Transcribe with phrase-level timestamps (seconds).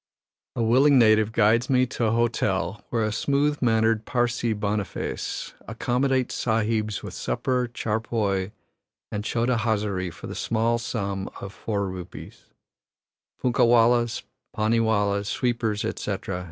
[0.55, 6.33] A willing native guides me to a hotel where a smooth mannered Parsee Boniface accommodates
[6.33, 8.51] Sahibs with supper, charpoy,
[9.11, 12.33] and chota hazari for the small sum of Rs4;
[13.43, 14.23] punkah wallahs,
[14.57, 16.39] pahnee wallahs, sweepers, etc., extra.